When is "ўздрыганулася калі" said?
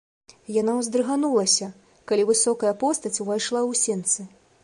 0.77-2.23